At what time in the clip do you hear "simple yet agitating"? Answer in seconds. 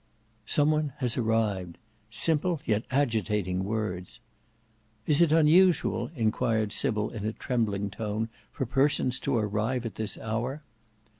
2.09-3.63